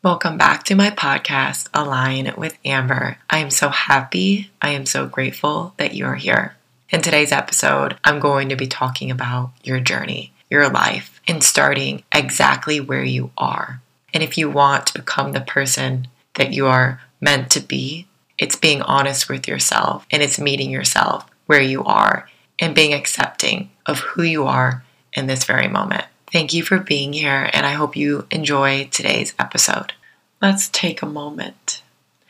[0.00, 3.18] Welcome back to my podcast, Align with Amber.
[3.28, 6.54] I am so happy, I am so grateful that you are here.
[6.90, 12.04] In today's episode, I'm going to be talking about your journey, your life, and starting
[12.14, 13.80] exactly where you are.
[14.14, 18.06] And if you want to become the person that you are meant to be,
[18.38, 22.30] it's being honest with yourself and it's meeting yourself where you are
[22.60, 26.04] and being accepting of who you are in this very moment.
[26.30, 29.94] Thank you for being here, and I hope you enjoy today's episode.
[30.42, 31.82] Let's take a moment,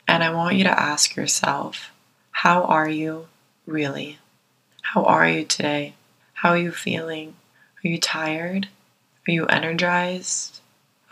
[0.06, 1.90] and I want you to ask yourself
[2.30, 3.26] how are you
[3.66, 4.20] really?
[4.82, 5.94] How are you today?
[6.34, 7.34] How are you feeling?
[7.84, 8.68] Are you tired?
[9.26, 10.60] Are you energized?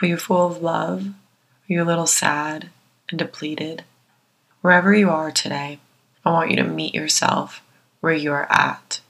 [0.00, 1.06] Are you full of love?
[1.08, 1.12] Are
[1.66, 2.70] you a little sad
[3.08, 3.82] and depleted?
[4.60, 5.80] Wherever you are today,
[6.24, 7.62] I want you to meet yourself
[7.98, 9.00] where you are at.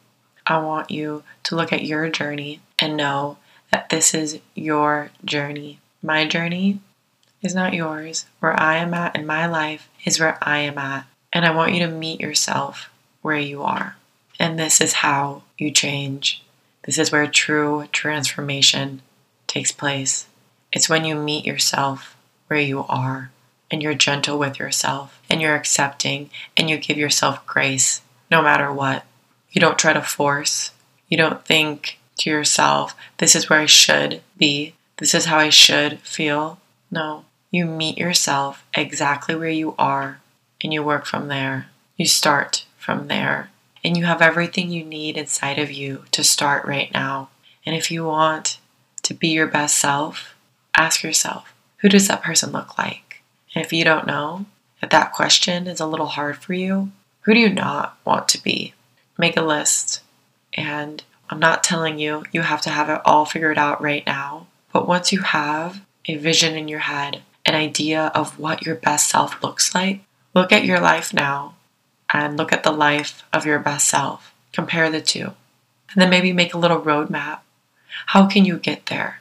[0.47, 3.37] I want you to look at your journey and know
[3.71, 5.81] that this is your journey.
[6.03, 6.81] My journey
[7.43, 8.27] is not yours.
[8.41, 11.07] Where I am at in my life is where I am at.
[11.33, 12.91] And I want you to meet yourself
[13.23, 13.97] where you are.
[14.39, 16.43] And this is how you change.
[16.85, 19.03] This is where true transformation
[19.47, 20.27] takes place.
[20.73, 23.31] It's when you meet yourself where you are
[23.71, 28.73] and you're gentle with yourself and you're accepting and you give yourself grace no matter
[28.73, 29.05] what.
[29.51, 30.73] You don't try to force.
[31.09, 34.75] You don't think to yourself, this is where I should be.
[34.99, 36.59] This is how I should feel.
[36.91, 37.25] No.
[37.51, 40.21] You meet yourself exactly where you are
[40.63, 41.67] and you work from there.
[41.97, 43.51] You start from there.
[43.85, 47.29] And you have everything you need inside of you to start right now.
[47.65, 48.59] And if you want
[49.03, 50.35] to be your best self,
[50.77, 53.23] ask yourself, who does that person look like?
[53.55, 54.47] And if you don't know,
[54.83, 58.43] if that question is a little hard for you, who do you not want to
[58.43, 58.75] be?
[59.19, 60.03] Make a list
[60.55, 64.47] and I'm not telling you you have to have it all figured out right now,
[64.73, 69.09] but once you have a vision in your head, an idea of what your best
[69.09, 70.01] self looks like,
[70.35, 71.55] look at your life now
[72.13, 74.33] and look at the life of your best self.
[74.53, 75.33] Compare the two.
[75.93, 77.41] And then maybe make a little roadmap.
[78.07, 79.21] How can you get there?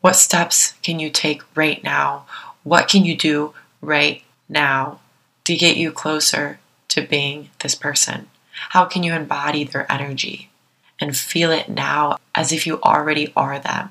[0.00, 2.26] What steps can you take right now?
[2.62, 5.00] What can you do right now
[5.44, 6.58] to get you closer
[6.88, 8.28] to being this person?
[8.70, 10.50] How can you embody their energy?
[11.00, 13.90] And feel it now as if you already are them.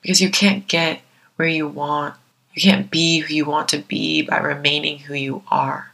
[0.00, 1.00] Because you can't get
[1.36, 2.14] where you want,
[2.54, 5.92] you can't be who you want to be by remaining who you are.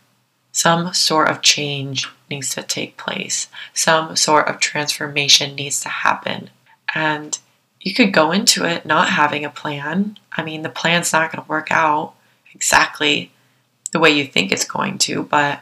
[0.53, 6.51] Some sort of change needs to take place, some sort of transformation needs to happen.
[6.95, 7.39] And
[7.81, 10.19] you could go into it not having a plan.
[10.33, 12.15] I mean, the plan's not going to work out
[12.53, 13.31] exactly
[13.93, 15.61] the way you think it's going to, but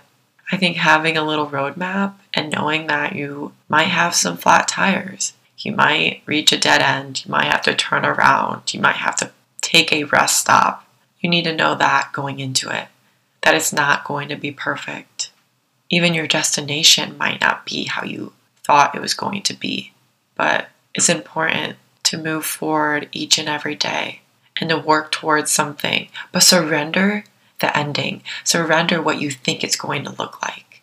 [0.50, 5.32] I think having a little roadmap and knowing that you might have some flat tires,
[5.58, 9.16] you might reach a dead end, you might have to turn around, you might have
[9.16, 10.86] to take a rest stop.
[11.20, 12.88] You need to know that going into it,
[13.42, 15.30] that it's not going to be perfect.
[15.90, 18.32] Even your destination might not be how you
[18.62, 19.92] thought it was going to be,
[20.36, 24.20] but it's important to move forward each and every day
[24.60, 27.24] and to work towards something, but surrender
[27.60, 28.22] the ending.
[28.44, 30.82] Surrender what you think it's going to look like.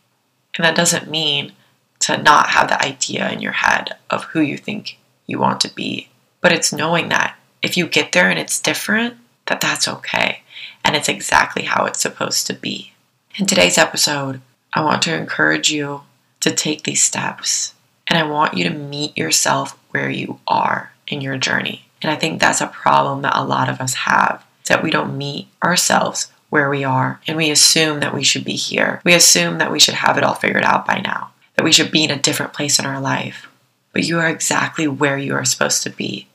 [0.56, 1.54] And that doesn't mean
[2.00, 5.74] to not have the idea in your head of who you think you want to
[5.74, 6.10] be,
[6.42, 10.42] but it's knowing that if you get there and it's different, that that's okay
[10.84, 12.94] and it's exactly how it's supposed to be.
[13.38, 14.42] In today's episode,
[14.74, 16.02] I want to encourage you
[16.42, 17.74] to take these steps
[18.08, 21.86] and I want you to meet yourself where you are in your journey.
[22.02, 25.18] And I think that's a problem that a lot of us have, that we don't
[25.18, 29.02] meet ourselves where we are and we assume that we should be here.
[29.04, 31.90] We assume that we should have it all figured out by now, that we should
[31.90, 33.48] be in a different place in our life.
[33.92, 36.28] But you are exactly where you are supposed to be.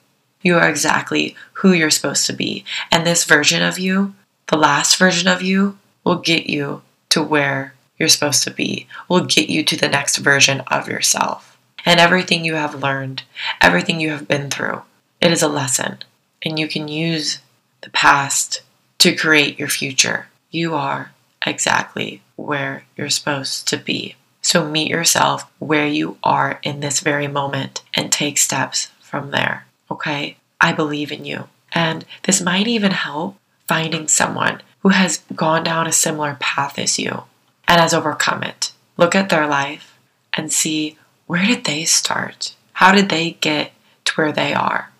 [0.43, 2.65] You are exactly who you're supposed to be.
[2.91, 4.13] And this version of you,
[4.49, 9.25] the last version of you, will get you to where you're supposed to be, will
[9.25, 11.57] get you to the next version of yourself.
[11.87, 13.23] And everything you have learned,
[13.61, 14.83] everything you have been through,
[15.21, 15.99] it is a lesson.
[16.43, 17.39] And you can use
[17.83, 18.63] the past
[18.99, 20.29] to create your future.
[20.51, 21.13] You are
[21.47, 24.17] exactly where you're supposed to be.
[24.43, 29.67] So meet yourself where you are in this very moment and take steps from there.
[29.91, 30.37] Okay?
[30.61, 31.49] I believe in you.
[31.73, 33.37] And this might even help
[33.67, 37.25] finding someone who has gone down a similar path as you
[37.67, 38.73] and has overcome it.
[38.97, 39.99] Look at their life
[40.33, 40.97] and see
[41.27, 42.55] where did they start?
[42.75, 43.73] How did they get
[44.07, 44.91] to where they are?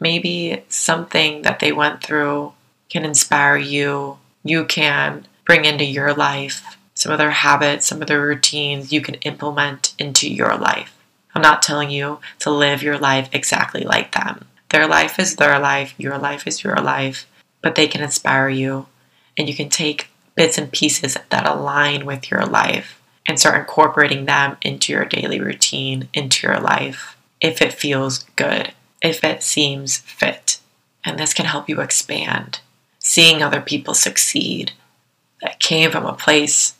[0.00, 2.52] Maybe something that they went through
[2.88, 4.18] can inspire you.
[4.44, 9.00] You can bring into your life some of their habits, some of their routines you
[9.00, 10.96] can implement into your life.
[11.34, 14.46] I'm not telling you to live your life exactly like them.
[14.70, 17.26] Their life is their life, your life is your life.
[17.62, 18.86] but they can inspire you.
[19.36, 24.24] And you can take bits and pieces that align with your life and start incorporating
[24.24, 29.98] them into your daily routine, into your life, if it feels good, if it seems
[29.98, 30.58] fit.
[31.04, 32.60] And this can help you expand,
[33.08, 34.70] seeing other people succeed
[35.40, 36.74] that came from a place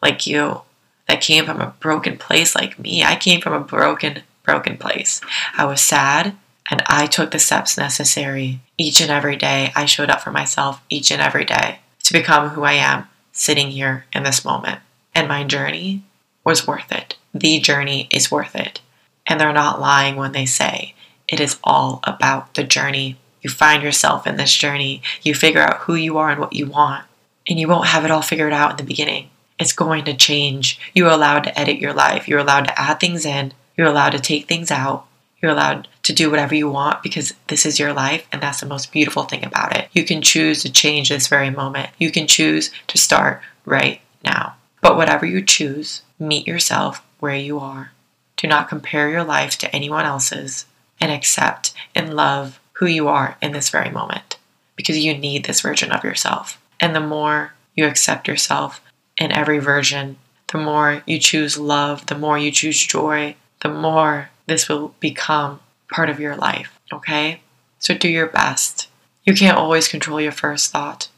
[0.00, 0.62] like you,
[1.06, 3.04] that came from a broken place like me.
[3.04, 5.20] I came from a broken, broken place.
[5.54, 6.34] I was sad
[6.70, 9.70] and I took the steps necessary each and every day.
[9.76, 13.70] I showed up for myself each and every day to become who I am sitting
[13.70, 14.80] here in this moment.
[15.14, 16.04] And my journey
[16.42, 17.16] was worth it.
[17.34, 18.80] The journey is worth it.
[19.26, 20.94] And they're not lying when they say
[21.28, 23.18] it is all about the journey.
[23.46, 26.66] You find yourself in this journey, you figure out who you are and what you
[26.66, 27.04] want,
[27.48, 29.30] and you won't have it all figured out in the beginning.
[29.56, 30.80] It's going to change.
[30.94, 34.18] You're allowed to edit your life, you're allowed to add things in, you're allowed to
[34.18, 35.06] take things out.
[35.40, 38.66] You're allowed to do whatever you want because this is your life, and that's the
[38.66, 39.90] most beautiful thing about it.
[39.92, 41.90] You can choose to change this very moment.
[41.98, 44.56] You can choose to start right now.
[44.80, 47.92] But whatever you choose, meet yourself where you are.
[48.36, 50.66] Do not compare your life to anyone else's
[51.00, 54.36] and accept and love who you are in this very moment
[54.76, 56.60] because you need this version of yourself.
[56.78, 58.80] And the more you accept yourself
[59.16, 60.16] in every version,
[60.52, 65.60] the more you choose love, the more you choose joy, the more this will become
[65.90, 67.40] part of your life, okay?
[67.78, 68.88] So do your best.
[69.24, 71.08] You can't always control your first thought.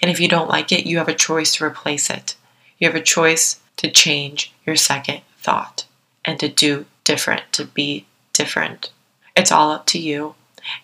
[0.00, 2.36] And if you don't like it, you have a choice to replace it.
[2.78, 5.86] You have a choice to change your second thought
[6.24, 8.90] and to do different, to be different.
[9.34, 10.34] It's all up to you,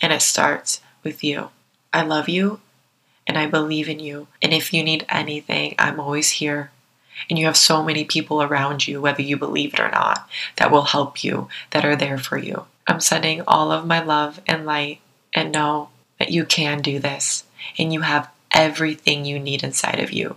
[0.00, 1.50] and it starts with you.
[1.92, 2.60] I love you,
[3.26, 4.26] and I believe in you.
[4.42, 6.70] And if you need anything, I'm always here.
[7.30, 10.70] And you have so many people around you, whether you believe it or not, that
[10.70, 12.66] will help you, that are there for you.
[12.86, 15.00] I'm sending all of my love and light,
[15.32, 17.44] and know that you can do this,
[17.78, 20.36] and you have everything you need inside of you.